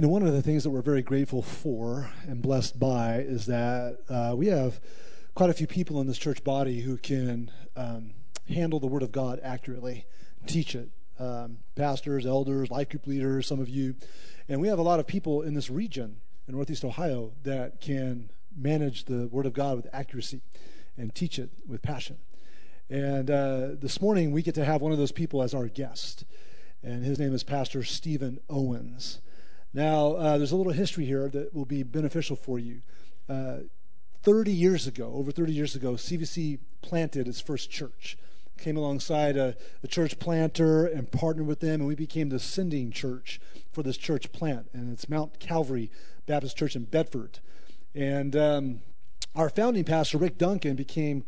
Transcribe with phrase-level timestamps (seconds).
[0.00, 3.44] You know, one of the things that we're very grateful for and blessed by is
[3.44, 4.80] that uh, we have
[5.34, 8.14] quite a few people in this church body who can um,
[8.48, 10.06] handle the Word of God accurately,
[10.46, 10.88] teach it.
[11.18, 13.94] Um, pastors, elders, life group leaders, some of you.
[14.48, 18.30] And we have a lot of people in this region in Northeast Ohio that can
[18.56, 20.40] manage the Word of God with accuracy
[20.96, 22.16] and teach it with passion.
[22.88, 26.24] And uh, this morning, we get to have one of those people as our guest.
[26.82, 29.20] And his name is Pastor Stephen Owens.
[29.72, 32.82] Now, uh, there's a little history here that will be beneficial for you.
[33.28, 33.58] Uh,
[34.22, 38.18] 30 years ago, over 30 years ago, CVC planted its first church.
[38.58, 42.90] Came alongside a, a, church planter and partnered with them, and we became the sending
[42.90, 43.40] church
[43.72, 44.68] for this church plant.
[44.74, 45.90] And it's Mount Calvary
[46.26, 47.38] Baptist Church in Bedford.
[47.94, 48.80] And um,
[49.34, 51.24] our founding pastor, Rick Duncan, became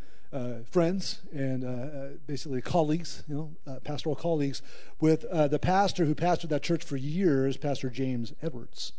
[0.71, 4.63] friends and uh, uh, basically colleagues, you know, uh, pastoral colleagues,
[5.01, 8.93] with uh, the pastor who pastored that church for years, Pastor James Edwards.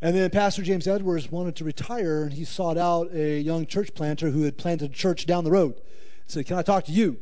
[0.00, 3.94] And then Pastor James Edwards wanted to retire, and he sought out a young church
[3.94, 5.80] planter who had planted a church down the road.
[6.26, 7.18] He said, Can I talk to you?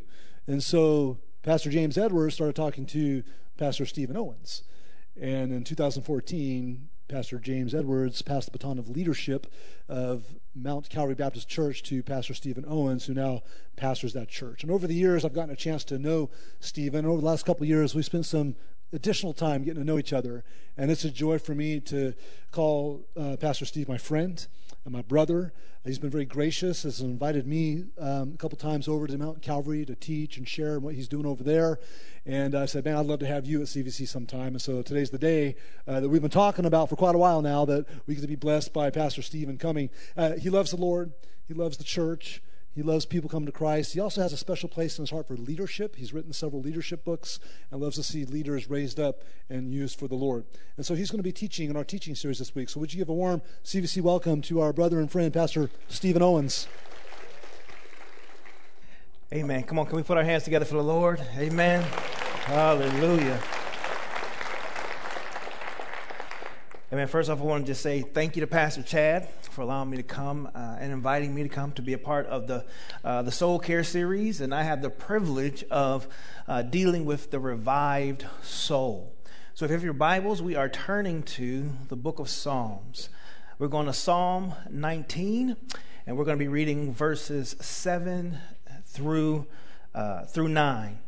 [0.46, 3.22] And so Pastor James Edwards started talking to
[3.56, 4.64] Pastor Stephen Owens.
[5.18, 9.46] And in 2014, Pastor James Edwards passed the baton of leadership
[9.88, 10.24] of
[10.54, 13.42] Mount Calvary Baptist Church to Pastor Stephen Owens, who now
[13.76, 14.62] pastors that church.
[14.62, 17.04] And over the years, I've gotten a chance to know Stephen.
[17.04, 18.56] Over the last couple of years, we spent some
[18.92, 20.44] additional time getting to know each other.
[20.76, 22.14] And it's a joy for me to
[22.50, 24.46] call uh, Pastor Steve my friend
[24.84, 25.52] and my brother.
[25.84, 29.84] He's been very gracious, has invited me um, a couple times over to Mount Calvary
[29.84, 31.78] to teach and share what he's doing over there.
[32.24, 34.54] And I said, Man, I'd love to have you at CVC sometime.
[34.54, 37.42] And so today's the day uh, that we've been talking about for quite a while
[37.42, 39.90] now that we get to be blessed by Pastor Stephen coming.
[40.16, 41.12] Uh, he loves the Lord,
[41.46, 42.42] he loves the church.
[42.74, 43.94] He loves people coming to Christ.
[43.94, 45.94] He also has a special place in his heart for leadership.
[45.94, 47.38] He's written several leadership books
[47.70, 50.44] and loves to see leaders raised up and used for the Lord.
[50.76, 52.68] And so he's going to be teaching in our teaching series this week.
[52.68, 56.20] So would you give a warm CVC welcome to our brother and friend, Pastor Stephen
[56.20, 56.66] Owens?
[59.32, 59.62] Amen.
[59.62, 61.20] Come on, can we put our hands together for the Lord?
[61.36, 61.82] Amen.
[62.42, 63.40] Hallelujah.
[66.92, 67.06] Amen.
[67.06, 69.96] First off, I want to just say thank you to Pastor Chad for allowing me
[69.96, 72.66] to come uh, and inviting me to come to be a part of the
[73.04, 76.08] uh, the Soul Care series, and I have the privilege of
[76.48, 79.14] uh, dealing with the revived soul.
[79.54, 83.08] So, if you have your Bibles, we are turning to the Book of Psalms.
[83.60, 85.56] We're going to Psalm 19,
[86.06, 88.38] and we're going to be reading verses seven
[88.84, 89.46] through
[89.94, 90.98] uh, through nine.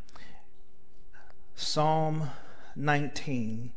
[1.53, 2.29] Psalm
[2.77, 3.73] 19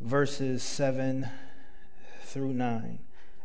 [0.00, 1.28] verses 7
[2.22, 2.98] through 9.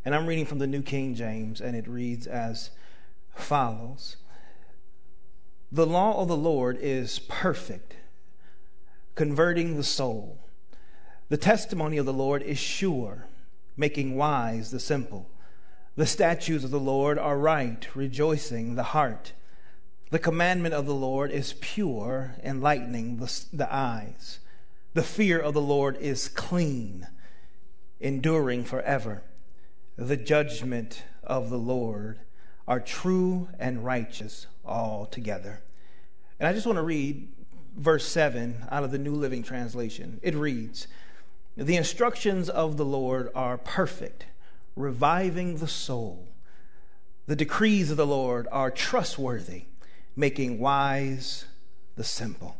[0.04, 2.72] And I'm reading from the New King James, and it reads as
[3.36, 4.18] follows
[5.72, 7.96] The law of the Lord is perfect,
[9.16, 10.40] converting the soul.
[11.30, 13.28] The testimony of the Lord is sure,
[13.78, 15.30] making wise the simple.
[15.96, 19.34] The statutes of the Lord are right, rejoicing the heart.
[20.10, 24.40] The commandment of the Lord is pure, enlightening the, the eyes.
[24.94, 27.08] The fear of the Lord is clean,
[28.00, 29.24] enduring forever.
[30.02, 32.22] The judgment of the Lord
[32.68, 35.62] are true and righteous altogether.
[36.40, 37.32] And I just want to read
[37.78, 40.20] verse 7 out of the New Living Translation.
[40.24, 40.88] It reads
[41.56, 44.26] The instructions of the Lord are perfect,
[44.76, 46.28] reviving the soul.
[47.28, 49.66] The decrees of the Lord are trustworthy,
[50.16, 51.46] making wise
[51.96, 52.58] the simple.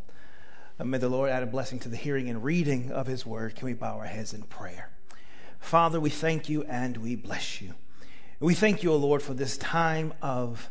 [0.80, 3.56] Uh, may the Lord add a blessing to the hearing and reading of his word.
[3.56, 4.91] Can we bow our heads in prayer?
[5.62, 7.76] Father, we thank you and we bless you.
[8.42, 10.70] We thank you, O Lord, for this time of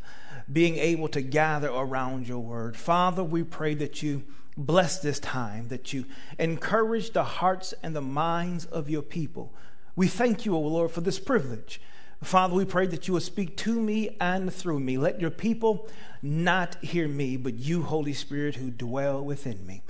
[0.53, 2.77] being able to gather around your word.
[2.77, 4.25] Father, we pray that you
[4.57, 6.05] bless this time, that you
[6.39, 9.55] encourage the hearts and the minds of your people.
[9.97, 11.81] We thank you, O Lord, for this privilege.
[12.23, 14.99] Father, we pray that you will speak to me and through me.
[14.99, 15.89] Let your people
[16.21, 19.83] not hear me, but you, Holy Spirit, who dwell within me.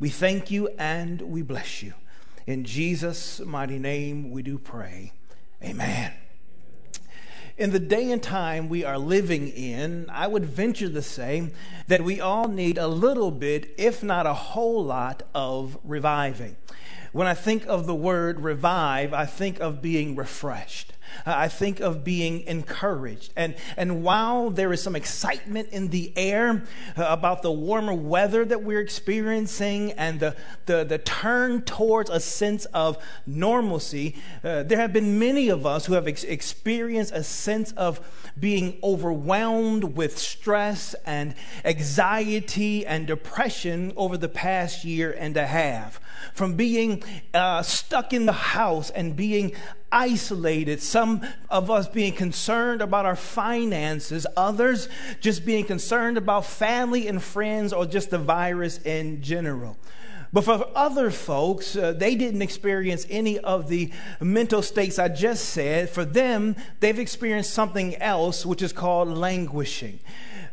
[0.00, 1.94] We thank you and we bless you.
[2.46, 5.12] In Jesus' mighty name, we do pray.
[5.60, 6.12] Amen.
[7.58, 11.50] In the day and time we are living in, I would venture to say
[11.88, 16.56] that we all need a little bit, if not a whole lot, of reviving.
[17.12, 20.92] When I think of the word revive, I think of being refreshed.
[21.24, 23.32] I think of being encouraged.
[23.36, 26.64] And, and while there is some excitement in the air
[26.96, 30.36] uh, about the warmer weather that we're experiencing and the,
[30.66, 35.86] the, the turn towards a sense of normalcy, uh, there have been many of us
[35.86, 38.00] who have ex- experienced a sense of
[38.38, 46.00] being overwhelmed with stress and anxiety and depression over the past year and a half.
[46.34, 47.02] From being
[47.34, 49.52] uh, stuck in the house and being
[49.96, 54.90] isolated, some of us being concerned about our finances, others
[55.20, 59.78] just being concerned about family and friends or just the virus in general.
[60.34, 63.90] But for other folks, uh, they didn't experience any of the
[64.20, 65.88] mental states I just said.
[65.88, 69.98] For them, they've experienced something else, which is called languishing.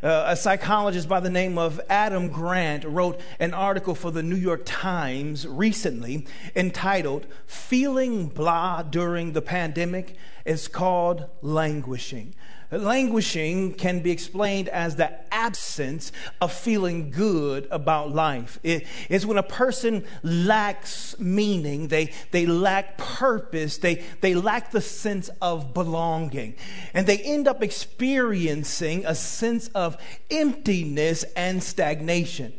[0.04, 4.36] Uh, a psychologist by the name of Adam Grant wrote an article for the New
[4.36, 10.14] York Times recently entitled Feeling Blah During the Pandemic.
[10.44, 12.34] is called Languishing.
[12.78, 18.58] Languishing can be explained as the absence of feeling good about life.
[18.62, 24.80] It is when a person lacks meaning, they, they lack purpose, they, they lack the
[24.80, 26.56] sense of belonging,
[26.92, 29.96] and they end up experiencing a sense of
[30.30, 32.52] emptiness and stagnation.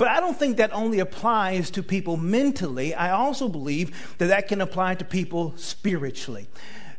[0.00, 2.94] But I don't think that only applies to people mentally.
[2.94, 6.48] I also believe that that can apply to people spiritually.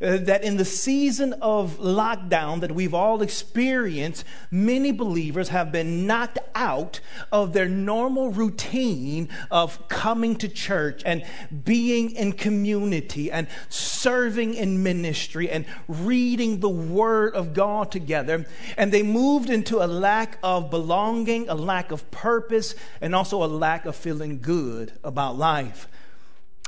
[0.01, 6.07] Uh, that in the season of lockdown that we've all experienced, many believers have been
[6.07, 6.99] knocked out
[7.31, 11.23] of their normal routine of coming to church and
[11.63, 18.47] being in community and serving in ministry and reading the Word of God together.
[18.77, 23.45] And they moved into a lack of belonging, a lack of purpose, and also a
[23.45, 25.87] lack of feeling good about life.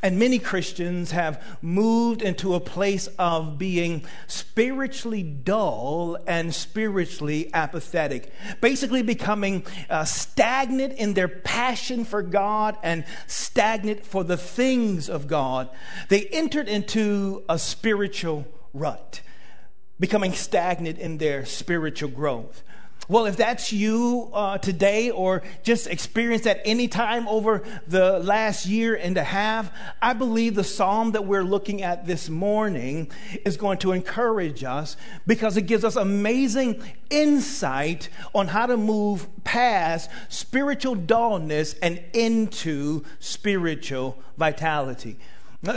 [0.04, 8.30] And many Christians have moved into a place of being spiritually dull and spiritually apathetic,
[8.60, 15.28] basically becoming uh, stagnant in their passion for God and stagnant for the things of
[15.28, 15.70] God.
[16.10, 19.22] They entered into a spiritual rut,
[20.02, 22.62] becoming stagnant in their spiritual growth.
[23.10, 28.66] Well, if that's you uh, today or just experienced at any time over the last
[28.66, 29.72] year and a half,
[30.02, 33.12] I believe the psalm that we're looking at this morning
[33.44, 34.96] is going to encourage us
[35.28, 43.04] because it gives us amazing insight on how to move past spiritual dullness and into
[43.20, 45.18] spiritual vitality.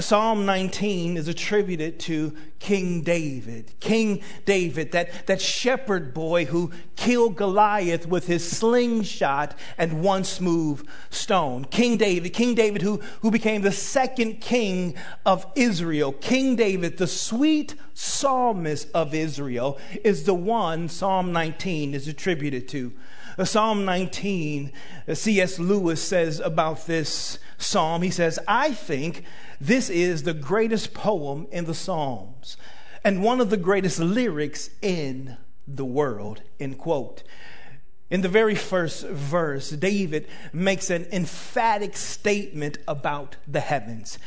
[0.00, 3.72] Psalm 19 is attributed to King David.
[3.78, 10.84] King David, that, that shepherd boy who killed Goliath with his slingshot and one smooth
[11.10, 11.66] stone.
[11.66, 16.12] King David, King David who, who became the second king of Israel.
[16.12, 22.92] King David, the sweet psalmist of Israel, is the one Psalm 19 is attributed to.
[23.44, 24.72] Psalm 19,
[25.12, 25.58] C.S.
[25.58, 29.24] Lewis says about this psalm, he says, I think
[29.60, 32.56] this is the greatest poem in the Psalms
[33.04, 35.36] and one of the greatest lyrics in
[35.68, 37.22] the world, end quote.
[38.08, 44.20] In the very first verse, David makes an emphatic statement about the heavens.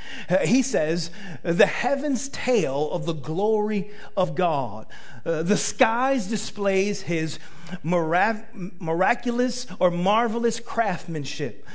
[0.43, 1.11] He says,
[1.43, 4.85] The heavens tell of the glory of God.
[5.25, 7.39] Uh, the skies displays his
[7.81, 11.65] miraculous or marvelous craftsmanship.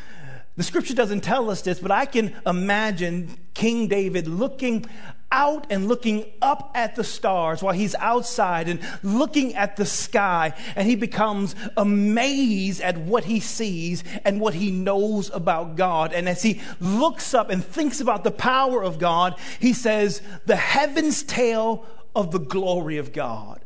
[0.56, 4.86] The scripture doesn't tell us this, but I can imagine King David looking
[5.32, 10.52] out and looking up at the stars while he's outside and looking at the sky,
[10.76, 16.12] and he becomes amazed at what he sees and what he knows about God.
[16.12, 20.54] And as he looks up and thinks about the power of God, he says, The
[20.54, 23.64] heavens tell of the glory of God,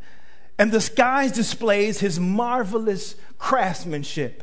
[0.59, 4.43] and the skies displays his marvelous craftsmanship.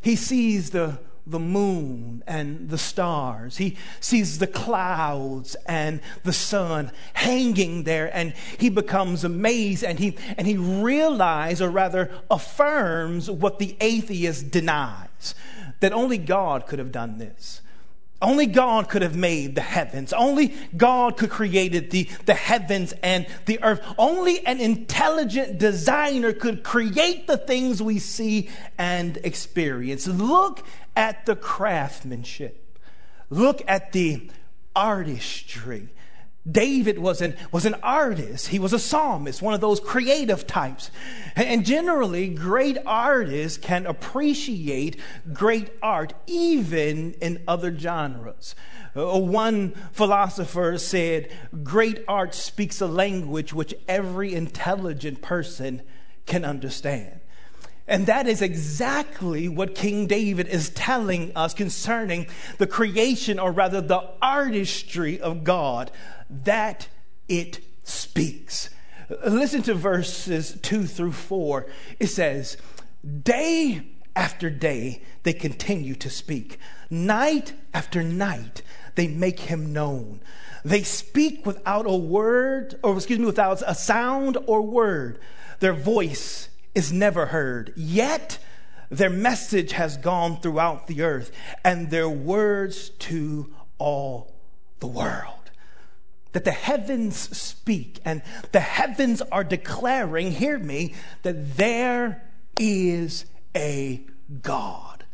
[0.00, 3.56] He sees the the moon and the stars.
[3.56, 10.16] He sees the clouds and the sun hanging there and he becomes amazed and he,
[10.38, 15.34] and he realizes, or rather affirms, what the atheist denies
[15.80, 17.60] that only God could have done this.
[18.22, 20.12] Only God could have made the heavens.
[20.14, 23.82] Only God could created the, the heavens and the earth.
[23.98, 30.06] Only an intelligent designer could create the things we see and experience.
[30.06, 30.64] Look
[30.96, 32.80] at the craftsmanship.
[33.30, 34.30] Look at the
[34.74, 35.90] artistry.
[36.48, 38.48] David was an, was an artist.
[38.48, 40.92] He was a psalmist, one of those creative types.
[41.34, 45.00] And generally, great artists can appreciate
[45.32, 48.54] great art even in other genres.
[48.94, 51.30] One philosopher said,
[51.64, 55.82] Great art speaks a language which every intelligent person
[56.26, 57.20] can understand.
[57.88, 62.26] And that is exactly what King David is telling us concerning
[62.58, 65.92] the creation, or rather the artistry of God,
[66.28, 66.88] that
[67.28, 68.70] it speaks.
[69.24, 71.66] Listen to verses 2 through 4.
[72.00, 72.56] It says,
[73.22, 76.58] Day after day they continue to speak,
[76.90, 78.62] night after night
[78.96, 80.20] they make him known.
[80.64, 85.20] They speak without a word, or excuse me, without a sound or word.
[85.60, 87.72] Their voice is never heard.
[87.74, 88.38] Yet
[88.90, 91.32] their message has gone throughout the earth
[91.64, 94.34] and their words to all
[94.80, 95.32] the world.
[96.32, 102.22] That the heavens speak and the heavens are declaring, hear me, that there
[102.60, 103.24] is
[103.56, 104.04] a
[104.42, 105.04] God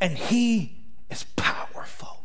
[0.00, 0.78] and He
[1.10, 2.16] is powerful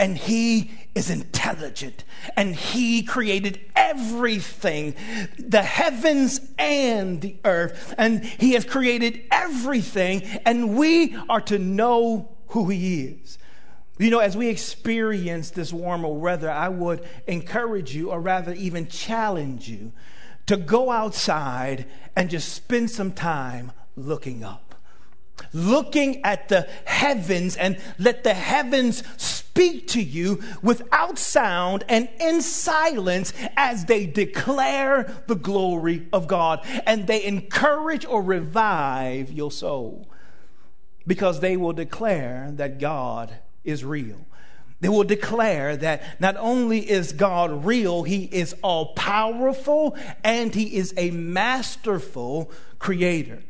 [0.00, 2.04] and he is intelligent
[2.34, 4.94] and he created everything
[5.38, 12.36] the heavens and the earth and he has created everything and we are to know
[12.48, 13.38] who he is
[14.00, 18.88] you know, as we experience this warmer weather, I would encourage you, or rather, even
[18.88, 19.92] challenge you,
[20.46, 21.84] to go outside
[22.16, 24.69] and just spend some time looking up.
[25.52, 32.40] Looking at the heavens and let the heavens speak to you without sound and in
[32.40, 40.08] silence as they declare the glory of God and they encourage or revive your soul
[41.06, 43.32] because they will declare that God
[43.64, 44.24] is real.
[44.80, 50.76] They will declare that not only is God real, He is all powerful and He
[50.76, 53.42] is a masterful creator.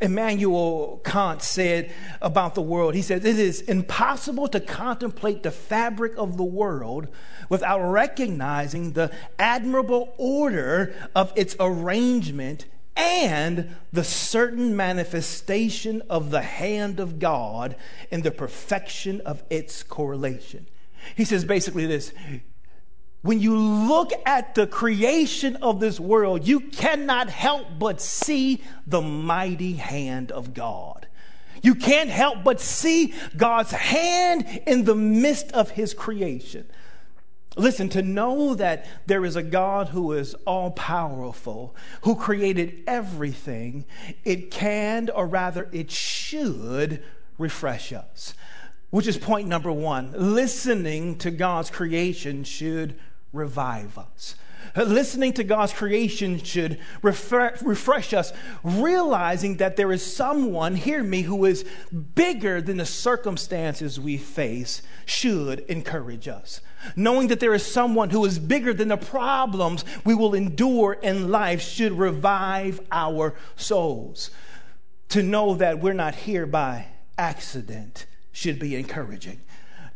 [0.00, 6.16] Immanuel Kant said about the world, he said, It is impossible to contemplate the fabric
[6.16, 7.08] of the world
[7.48, 16.98] without recognizing the admirable order of its arrangement and the certain manifestation of the hand
[16.98, 17.76] of God
[18.10, 20.66] in the perfection of its correlation.
[21.16, 22.12] He says basically this
[23.22, 29.02] when you look at the creation of this world, you cannot help but see the
[29.02, 31.06] mighty hand of God.
[31.62, 36.66] You can't help but see God's hand in the midst of his creation.
[37.56, 43.84] Listen, to know that there is a God who is all powerful, who created everything,
[44.24, 47.02] it can, or rather, it should
[47.36, 48.34] refresh us.
[48.90, 50.14] Which is point number one.
[50.16, 52.98] Listening to God's creation should
[53.32, 54.34] revive us.
[54.76, 58.32] Uh, listening to God's creation should refresh us,
[58.62, 61.64] realizing that there is someone, hear me, who is
[62.14, 66.60] bigger than the circumstances we face, should encourage us.
[66.96, 71.30] Knowing that there is someone who is bigger than the problems we will endure in
[71.30, 74.30] life should revive our souls.
[75.10, 79.40] To know that we're not here by accident should be encouraging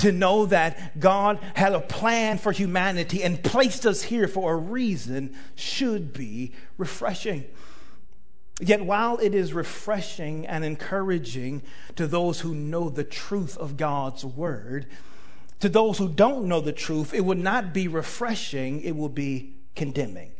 [0.03, 4.57] to know that God had a plan for humanity and placed us here for a
[4.57, 7.45] reason should be refreshing.
[8.61, 11.63] Yet, while it is refreshing and encouraging
[11.95, 14.87] to those who know the truth of God's word,
[15.61, 19.55] to those who don't know the truth, it would not be refreshing, it will be
[19.77, 20.33] condemning.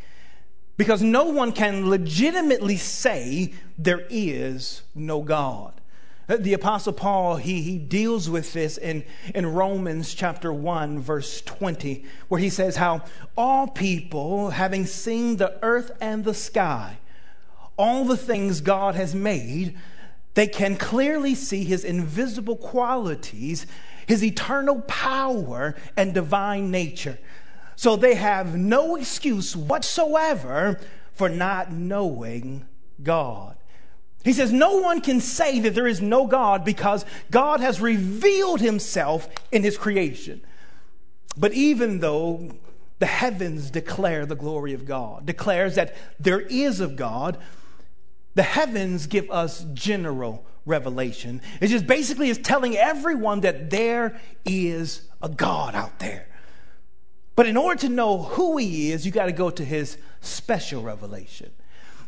[0.77, 5.81] Because no one can legitimately say there is no God.
[6.29, 11.41] Uh, the Apostle Paul, he, he deals with this in, in Romans chapter 1, verse
[11.43, 13.03] 20, where he says how
[13.37, 16.99] all people, having seen the earth and the sky,
[17.77, 19.77] all the things God has made,
[20.35, 23.67] they can clearly see his invisible qualities,
[24.07, 27.19] his eternal power, and divine nature.
[27.77, 30.79] So they have no excuse whatsoever
[31.13, 32.67] for not knowing
[33.03, 33.57] God.
[34.25, 38.61] He says, No one can say that there is no God because God has revealed
[38.61, 40.43] himself in his creation.
[41.37, 42.53] But even though
[42.99, 47.39] the heavens declare the glory of God, declares that there is of God,
[48.35, 51.43] the heavens give us general revelation.
[51.61, 56.29] It just basically is telling everyone that there is a God out there.
[57.35, 60.83] But in order to know who he is, you got to go to his special
[60.83, 61.51] revelation.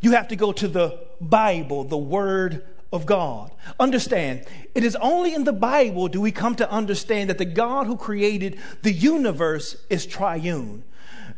[0.04, 3.50] You have to go to the Bible, the Word of God.
[3.80, 4.44] Understand,
[4.74, 7.96] it is only in the Bible do we come to understand that the God who
[7.96, 10.84] created the universe is triune.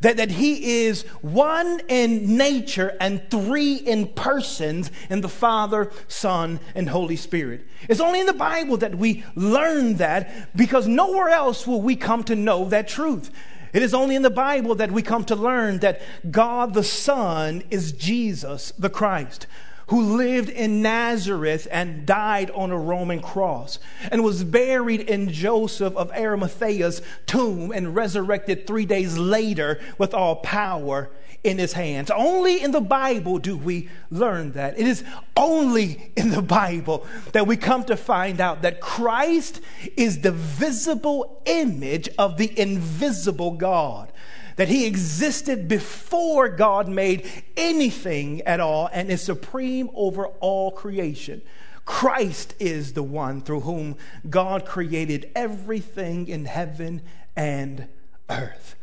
[0.00, 6.58] That, that he is one in nature and three in persons in the Father, Son,
[6.74, 7.68] and Holy Spirit.
[7.88, 12.24] It's only in the Bible that we learn that because nowhere else will we come
[12.24, 13.30] to know that truth.
[13.72, 17.62] It is only in the Bible that we come to learn that God the Son
[17.70, 19.46] is Jesus the Christ
[19.88, 23.78] who lived in Nazareth and died on a Roman cross
[24.10, 30.36] and was buried in Joseph of Arimathea's tomb and resurrected three days later with all
[30.36, 31.08] power
[31.44, 32.10] in his hands.
[32.10, 34.78] Only in the Bible do we learn that.
[34.78, 35.04] It is
[35.36, 39.60] only in the Bible that we come to find out that Christ
[39.96, 44.12] is the visible image of the invisible God
[44.56, 51.42] that he existed before God made anything at all and is supreme over all creation.
[51.84, 53.96] Christ is the one through whom
[54.28, 57.02] God created everything in heaven
[57.36, 57.86] and
[58.28, 58.74] earth.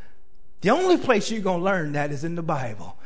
[0.63, 2.97] The only place you're going to learn that is in the Bible.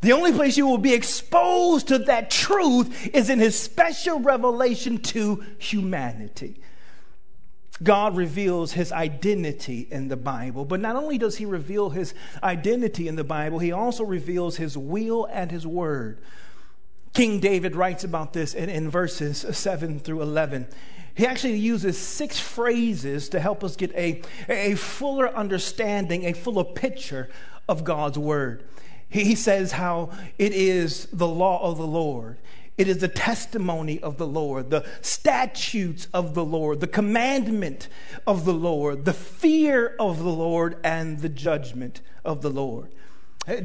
[0.00, 4.98] The only place you will be exposed to that truth is in his special revelation
[4.98, 6.60] to humanity.
[7.82, 10.64] God reveals his identity in the Bible.
[10.64, 14.78] But not only does he reveal his identity in the Bible, he also reveals his
[14.78, 16.20] will and his word.
[17.12, 20.68] King David writes about this in, in verses 7 through 11.
[21.18, 26.62] He actually uses six phrases to help us get a, a fuller understanding, a fuller
[26.62, 27.28] picture
[27.68, 28.62] of God's word.
[29.08, 32.38] He, he says how it is the law of the Lord.
[32.76, 37.88] It is the testimony of the Lord, the statutes of the Lord, the commandment
[38.24, 42.94] of the Lord, the fear of the Lord, and the judgment of the Lord.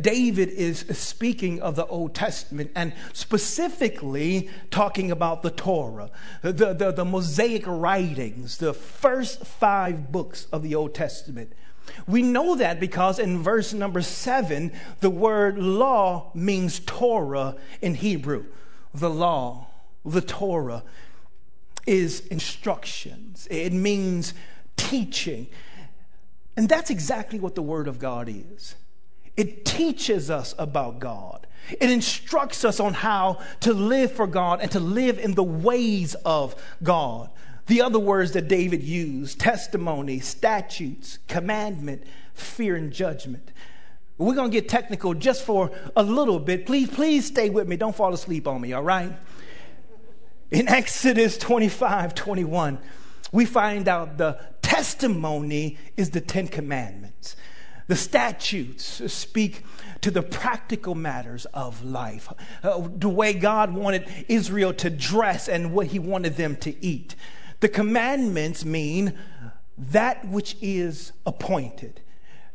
[0.02, 6.10] David is speaking of the Old Testament and specifically talking about the Torah,
[6.42, 11.52] the, the, the, Mosaic writings, the first five books of the Old Testament.
[12.08, 14.72] We know that because in verse number seven,
[15.02, 18.46] the word law means Torah in Hebrew
[18.94, 19.68] the law,
[20.06, 20.84] the Torah,
[21.86, 24.34] is instructions, it means
[24.78, 25.48] teaching.
[26.56, 28.76] And that's exactly what the Word of God is.
[29.36, 31.48] It teaches us about God.
[31.70, 36.16] It instructs us on how to live for God and to live in the ways
[36.26, 37.30] of God.
[37.68, 43.52] The other words that David used testimony, statutes, commandment, fear, and judgment.
[44.18, 46.66] We're going to get technical just for a little bit.
[46.66, 47.78] Please, please stay with me.
[47.78, 49.14] Don't fall asleep on me, all right?
[50.52, 52.78] In Exodus 25 21,
[53.32, 57.36] we find out the testimony is the Ten Commandments.
[57.88, 59.64] The statutes speak
[60.02, 62.32] to the practical matters of life,
[62.64, 67.16] uh, the way God wanted Israel to dress and what he wanted them to eat.
[67.60, 69.14] The commandments mean
[69.78, 72.02] that which is appointed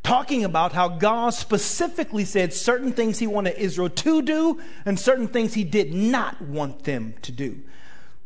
[0.08, 5.28] talking about how God specifically said certain things he wanted Israel to do and certain
[5.28, 7.60] things he did not want them to do.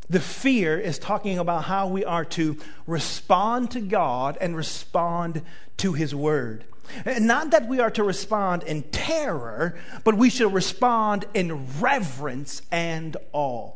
[0.09, 5.41] The fear is talking about how we are to respond to God and respond
[5.75, 6.63] to his word.
[7.05, 12.61] Eh, not that we are to respond in terror, but we should respond in reverence
[12.71, 13.71] and awe.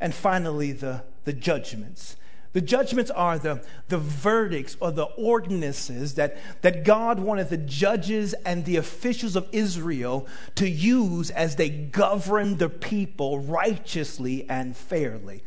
[0.00, 2.16] And finally, the, the judgments.
[2.52, 8.34] The judgments are the, the verdicts or the ordinances that, that God wanted the judges
[8.34, 15.42] and the officials of Israel to use as they govern the people righteously and fairly.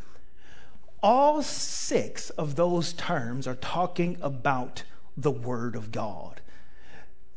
[1.01, 4.83] All six of those terms are talking about
[5.17, 6.40] the Word of God.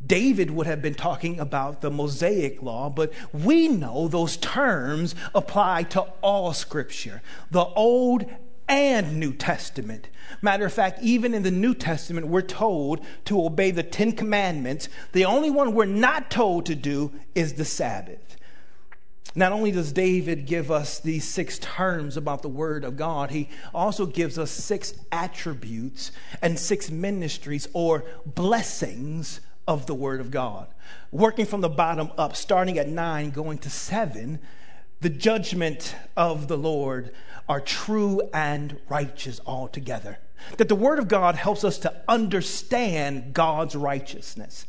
[0.07, 5.85] David would have been talking about the Mosaic law, but we know those terms apply
[5.85, 8.27] to all scripture, the Old
[8.69, 10.09] and New Testament.
[10.43, 14.89] Matter of fact, even in the New Testament, we're told to obey the Ten Commandments.
[15.13, 18.37] The only one we're not told to do is the Sabbath.
[19.37, 23.49] Not only does David give us these six terms about the Word of God, he
[23.75, 30.69] also gives us six attributes and six ministries or blessings of the Word of God.
[31.11, 34.39] Working from the bottom up, starting at nine, going to seven,
[35.01, 37.13] the judgment of the Lord
[37.49, 40.19] are true and righteous altogether.
[40.57, 44.67] That the Word of God helps us to understand God's righteousness.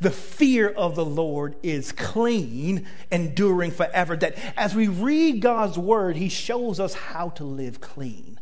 [0.00, 4.16] The fear of the Lord is clean, enduring forever.
[4.16, 8.38] That as we read God's Word, He shows us how to live clean,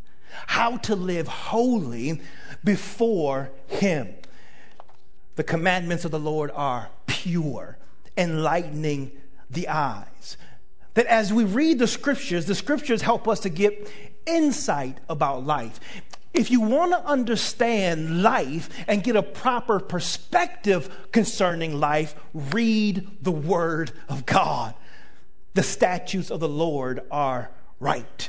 [0.47, 2.21] how to live holy
[2.65, 4.15] before Him.
[5.37, 7.79] The commandments of the Lord are pure,
[8.17, 9.13] enlightening
[9.51, 10.37] the eyes
[10.95, 13.91] That as we read the scriptures, the scriptures help us to get
[14.27, 15.81] insight about life.
[16.33, 23.33] If you want to understand life and get a proper perspective concerning life, read the
[23.33, 24.75] Word of God.
[25.55, 28.29] The statutes of the Lord are right,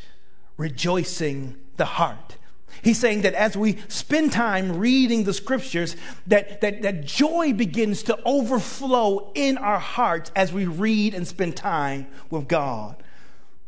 [0.57, 2.37] rejoicing the heart.
[2.81, 5.95] He's saying that as we spend time reading the scriptures,
[6.27, 11.55] that, that, that joy begins to overflow in our hearts as we read and spend
[11.55, 13.01] time with God.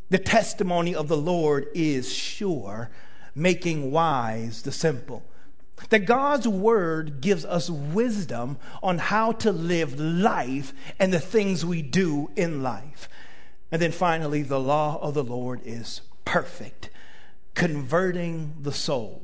[0.09, 2.89] The testimony of the Lord is sure,
[3.35, 5.23] making wise the simple.
[5.89, 11.81] That God's word gives us wisdom on how to live life and the things we
[11.81, 13.07] do in life.
[13.71, 16.89] And then finally, the law of the Lord is perfect
[17.57, 19.19] converting the soul.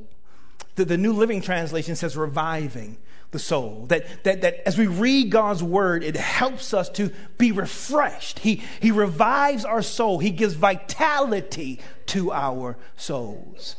[0.73, 2.97] The, the New Living Translation says reviving
[3.29, 3.85] the soul.
[3.89, 8.39] That, that, that as we read God's word, it helps us to be refreshed.
[8.39, 13.75] He, he revives our soul, He gives vitality to our souls.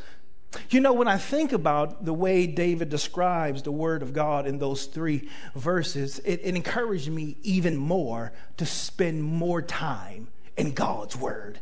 [0.70, 4.58] You know, when I think about the way David describes the Word of God in
[4.60, 11.16] those three verses, it, it encouraged me even more to spend more time in God's
[11.16, 11.58] Word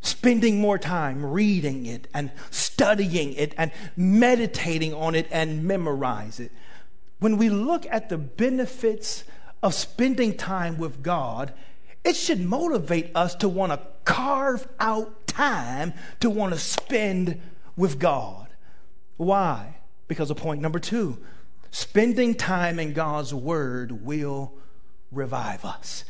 [0.00, 6.50] spending more time reading it and studying it and meditating on it and memorize it.
[7.18, 9.24] When we look at the benefits
[9.62, 11.52] of spending time with God,
[12.02, 17.40] it should motivate us to want to carve out time to want to spend
[17.76, 18.48] with God.
[19.16, 19.76] Why?
[20.08, 21.18] Because of point number two
[21.70, 24.52] spending time in God's Word will
[25.12, 26.04] revive us.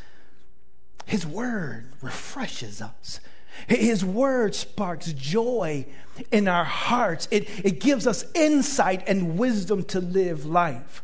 [1.05, 3.19] His Word refreshes us.
[3.67, 5.85] His word sparks joy
[6.31, 7.27] in our hearts.
[7.31, 11.03] It, it gives us insight and wisdom to live life.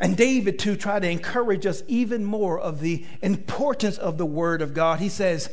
[0.00, 4.60] And David, to try to encourage us even more of the importance of the word
[4.60, 5.50] of God, he says,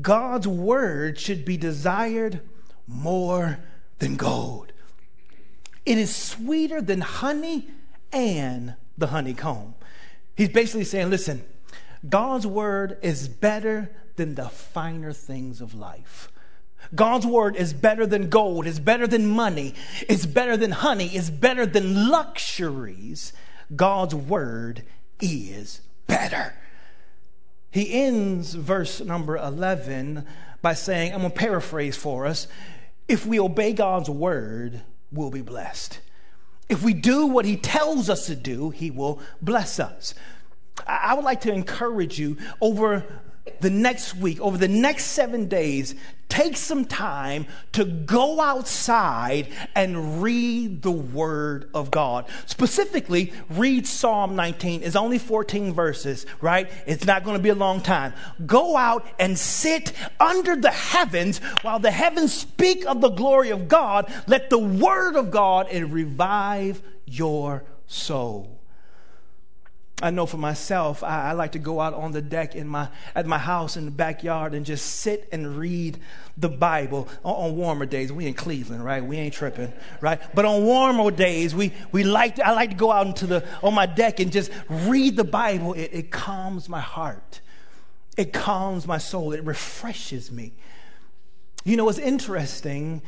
[0.00, 2.40] God's word should be desired
[2.86, 3.58] more
[3.98, 4.72] than gold.
[5.84, 7.68] It is sweeter than honey
[8.12, 9.74] and the honeycomb.
[10.36, 11.44] He's basically saying, listen,
[12.08, 16.30] God's word is better than the finer things of life.
[16.94, 19.74] God's word is better than gold, is better than money,
[20.08, 23.32] is better than honey, is better than luxuries.
[23.74, 24.82] God's word
[25.20, 26.54] is better.
[27.70, 30.26] He ends verse number 11
[30.60, 32.48] by saying, I'm going to paraphrase for us
[33.08, 36.00] if we obey God's word, we'll be blessed.
[36.68, 40.14] If we do what he tells us to do, he will bless us.
[40.86, 43.04] I would like to encourage you over
[43.62, 45.94] the next week, over the next seven days,
[46.28, 52.26] take some time to go outside and read the Word of God.
[52.46, 54.82] Specifically, read Psalm 19.
[54.82, 56.70] It's only 14 verses, right?
[56.86, 58.14] It's not going to be a long time.
[58.46, 63.68] Go out and sit under the heavens while the heavens speak of the glory of
[63.68, 64.12] God.
[64.26, 68.61] Let the Word of God and revive your soul.
[70.02, 72.88] I know for myself, I, I, like to go out on the deck in my,
[73.14, 75.98] at my house in the backyard and just sit and read
[76.36, 78.12] the Bible on, on warmer days.
[78.12, 79.04] We in Cleveland, right?
[79.04, 80.20] We ain't tripping, right?
[80.34, 83.48] But on warmer days, we, we like to, I like to go out into the,
[83.62, 85.72] on my deck and just read the Bible.
[85.74, 87.40] It, it calms my heart.
[88.16, 89.32] It calms my soul.
[89.32, 90.52] It refreshes me.
[91.64, 93.02] You know, it's interesting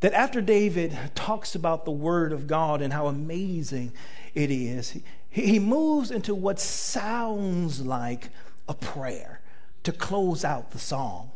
[0.00, 3.92] that after David talks about the Word of God and how amazing
[4.34, 4.98] it is,
[5.30, 8.30] he moves into what sounds like
[8.68, 9.40] a prayer
[9.84, 11.30] to close out the song.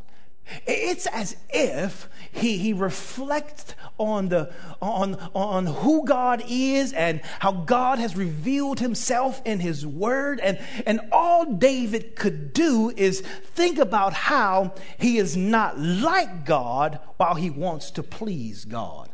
[0.67, 4.53] It's as if he, he reflects on, the,
[4.83, 10.41] on, on who God is and how God has revealed himself in his word.
[10.41, 16.99] And, and all David could do is think about how he is not like God
[17.17, 19.09] while he wants to please God.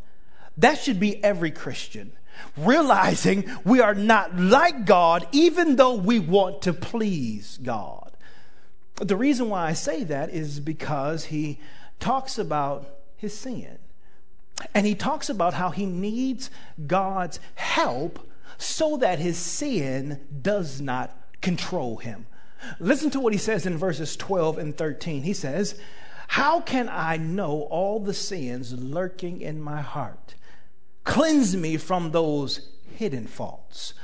[0.57, 2.13] That should be every Christian
[2.57, 8.13] realizing we are not like God, even though we want to please God.
[8.97, 11.59] The reason why I say that is because he
[11.99, 13.79] talks about his sin.
[14.75, 16.51] And he talks about how he needs
[16.87, 22.27] God's help so that his sin does not control him.
[22.79, 25.23] Listen to what he says in verses 12 and 13.
[25.23, 25.81] He says,
[26.29, 30.35] How can I know all the sins lurking in my heart?
[31.11, 33.95] Cleanse me from those hidden faults.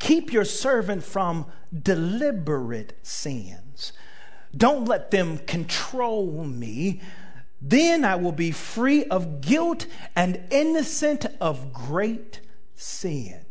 [0.00, 3.92] Keep your servant from deliberate sins.
[4.56, 7.00] Don't let them control me.
[7.62, 12.40] Then I will be free of guilt and innocent of great
[12.74, 13.46] sin.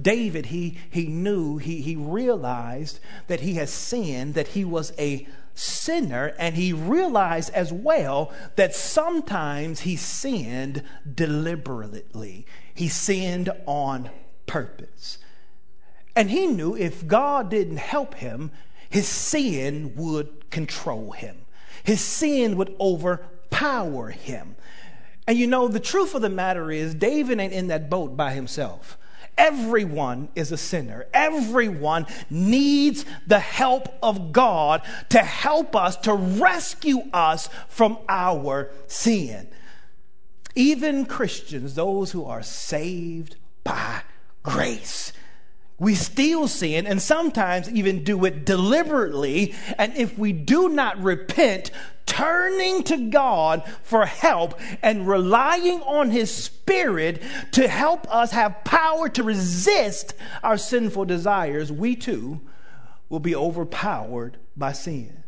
[0.00, 5.26] David, he, he knew, he, he realized that he has sinned, that he was a
[5.54, 12.46] sinner, and he realized as well that sometimes he sinned deliberately.
[12.74, 14.10] He sinned on
[14.46, 15.18] purpose.
[16.16, 18.50] And he knew if God didn't help him,
[18.88, 21.36] his sin would control him.
[21.82, 24.56] His sin would overpower him.
[25.26, 28.32] And you know, the truth of the matter is, David ain't in that boat by
[28.32, 28.98] himself.
[29.36, 31.06] Everyone is a sinner.
[31.12, 39.48] Everyone needs the help of God to help us, to rescue us from our sin.
[40.54, 44.02] Even Christians, those who are saved by
[44.42, 45.12] grace,
[45.78, 49.54] we still sin and sometimes even do it deliberately.
[49.76, 51.70] And if we do not repent,
[52.06, 59.08] turning to God for help and relying on His Spirit to help us have power
[59.10, 62.40] to resist our sinful desires, we too
[63.08, 65.24] will be overpowered by sin.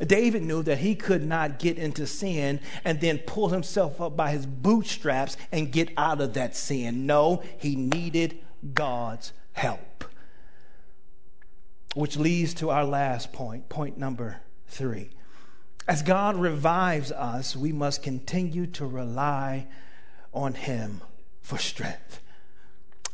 [0.00, 4.32] David knew that he could not get into sin and then pull himself up by
[4.32, 7.06] his bootstraps and get out of that sin.
[7.06, 8.38] No, he needed
[8.72, 10.04] God's help.
[11.94, 15.10] Which leads to our last point, point number three.
[15.86, 19.66] As God revives us, we must continue to rely
[20.32, 21.00] on Him
[21.40, 22.20] for strength.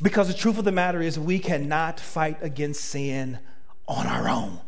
[0.02, 3.38] Because the truth of the matter is, we cannot fight against sin
[3.86, 4.60] on our own.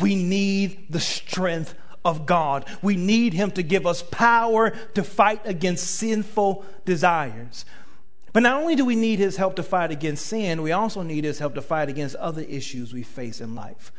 [0.00, 2.66] We need the strength of God.
[2.80, 7.64] We need Him to give us power to fight against sinful desires.
[8.32, 11.24] But not only do we need His help to fight against sin, we also need
[11.24, 13.92] His help to fight against other issues we face in life,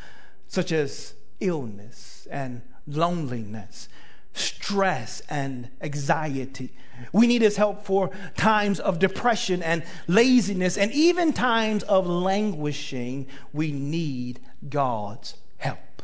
[0.47, 3.89] such as illness and loneliness,
[4.33, 6.71] stress, and anxiety.
[7.11, 13.27] We need his help for times of depression and laziness, and even times of languishing.
[13.51, 16.03] We need God's help.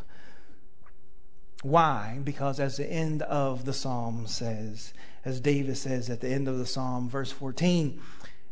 [1.62, 2.20] Why?
[2.24, 4.94] Because as the end of the psalm says,
[5.26, 8.00] as David says at the end of the psalm, verse 14,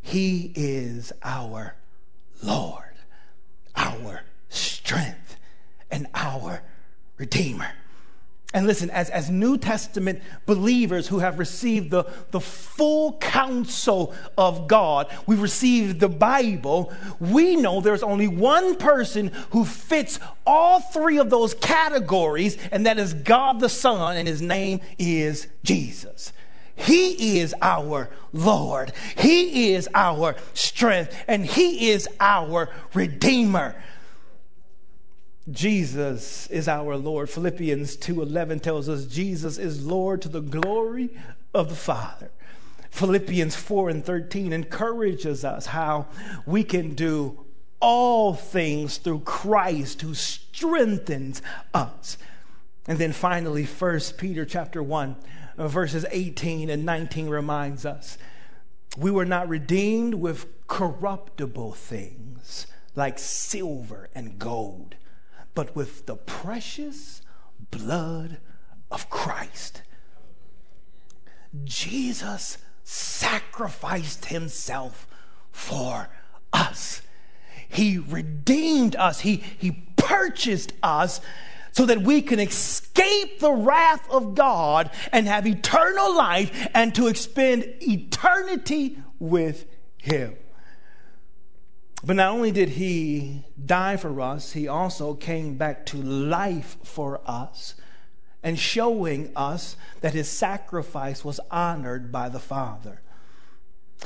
[0.07, 1.75] He is our
[2.41, 2.95] Lord,
[3.75, 5.35] our strength,
[5.91, 6.61] and our
[7.17, 7.67] Redeemer.
[8.53, 14.69] And listen, as, as New Testament believers who have received the, the full counsel of
[14.69, 21.17] God, we've received the Bible, we know there's only one person who fits all three
[21.17, 26.31] of those categories, and that is God the Son, and his name is Jesus.
[26.77, 28.93] He is our Lord.
[29.17, 33.75] He is our strength, and He is our Redeemer.
[35.51, 37.29] Jesus is our Lord.
[37.29, 41.09] Philippians 2:11 tells us Jesus is Lord to the glory
[41.53, 42.29] of the Father.
[42.91, 46.07] Philippians 4 and 13 encourages us how
[46.45, 47.45] we can do
[47.79, 51.41] all things through Christ who strengthens
[51.73, 52.17] us.
[52.87, 55.15] And then finally 1 Peter chapter 1
[55.57, 58.17] verses 18 and 19 reminds us
[58.97, 64.95] we were not redeemed with corruptible things like silver and gold
[65.57, 67.23] but with the precious
[67.71, 68.37] blood
[68.91, 69.81] of Christ.
[71.63, 75.07] Jesus sacrificed himself
[75.51, 76.09] for
[76.53, 77.01] us.
[77.67, 79.21] He redeemed us.
[79.21, 81.21] He, he purchased us
[81.77, 87.05] so that we can escape the wrath of God and have eternal life and to
[87.05, 90.35] expend eternity with Him.
[92.03, 97.21] But not only did he die for us, he also came back to life for
[97.27, 97.75] us
[98.41, 103.01] and showing us that his sacrifice was honored by the Father.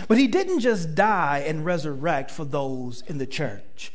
[0.09, 3.93] But he didn't just die and resurrect for those in the church.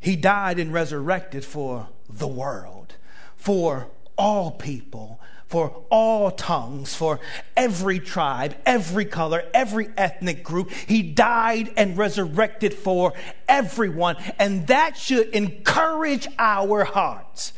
[0.00, 2.94] He died and resurrected for the world,
[3.36, 7.18] for all people, for all tongues, for
[7.56, 10.70] every tribe, every color, every ethnic group.
[10.70, 13.14] He died and resurrected for
[13.48, 14.16] everyone.
[14.38, 17.52] And that should encourage our hearts.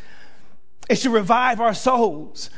[0.89, 2.49] It should revive our souls.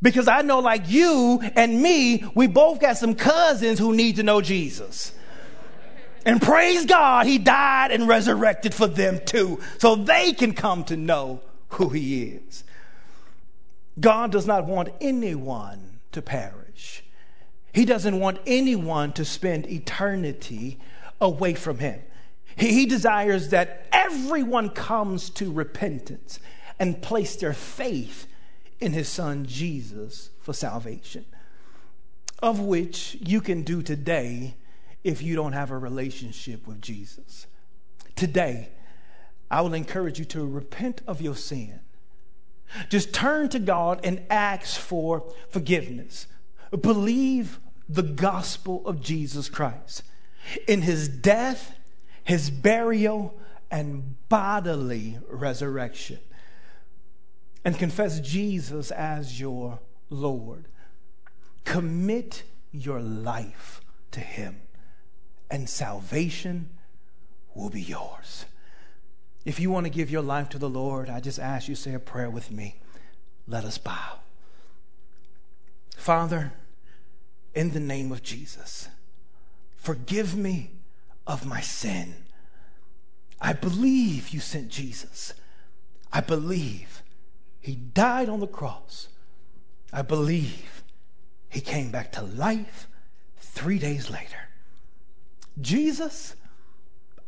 [0.00, 4.24] Because I know, like you and me, we both got some cousins who need to
[4.24, 5.12] know Jesus.
[6.24, 10.96] And praise God, He died and resurrected for them too, so they can come to
[10.96, 12.64] know who He is.
[13.98, 17.04] God does not want anyone to perish.
[17.72, 20.78] He doesn't want anyone to spend eternity
[21.20, 22.00] away from Him.
[22.54, 26.38] He, desires that everyone comes to repentance
[26.78, 28.26] and place their faith
[28.78, 31.24] in His Son Jesus for salvation,
[32.42, 34.54] of which you can do today
[35.04, 37.46] if you don't have a relationship with Jesus.
[38.16, 38.70] Today,
[39.50, 41.80] I will encourage you to repent of your sin
[42.88, 46.26] Just turn to God and ask for forgiveness.
[46.70, 50.02] Believe the gospel of Jesus Christ
[50.66, 51.76] in his death,
[52.24, 53.38] his burial,
[53.70, 56.18] and bodily resurrection.
[57.64, 60.66] And confess Jesus as your Lord.
[61.64, 64.62] Commit your life to him,
[65.52, 66.70] and salvation
[67.54, 68.46] will be yours.
[69.44, 71.92] If you want to give your life to the Lord, I just ask you say
[71.92, 72.76] a prayer with me.
[73.46, 74.20] Let us bow.
[75.94, 76.54] Father,
[77.54, 78.88] in the name of Jesus,
[79.76, 80.70] forgive me
[81.26, 82.14] of my sin.
[83.38, 85.34] I believe you sent Jesus.
[86.10, 87.02] I believe
[87.60, 89.08] he died on the cross.
[89.92, 90.82] I believe
[91.50, 92.88] he came back to life
[93.36, 94.48] three days later.
[95.60, 96.34] Jesus,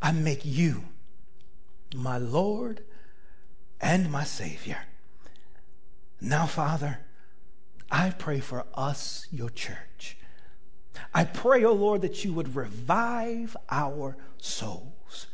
[0.01, 0.85] I make you
[1.95, 2.83] my Lord
[3.81, 4.79] and my Savior.
[6.21, 7.01] Now, Father,
[7.91, 10.17] I pray for us, your church.
[11.13, 15.27] I pray, O oh Lord, that you would revive our souls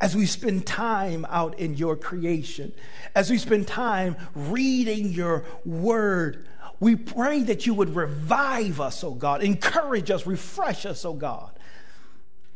[0.00, 2.72] as we spend time out in your creation,
[3.14, 6.46] as we spend time reading your word.
[6.80, 11.55] We pray that you would revive us, oh God, encourage us, refresh us, oh God,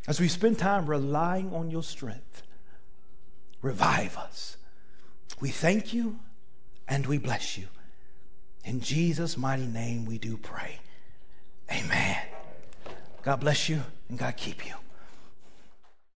[0.08, 2.42] as we spend time relying on your strength.
[3.62, 4.56] Revive us.
[5.40, 6.18] We thank you
[6.88, 7.66] and we bless you.
[8.64, 10.80] In Jesus' mighty name, we do pray.
[11.70, 12.18] Amen.
[13.22, 14.74] God bless you and God keep you.